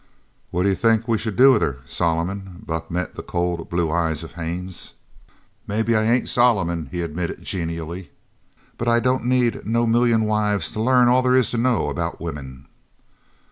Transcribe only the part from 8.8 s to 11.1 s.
I don't need no million wives to learn